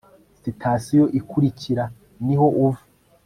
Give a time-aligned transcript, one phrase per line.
[0.41, 1.83] sitasiyo ikurikira
[2.25, 2.81] niho uva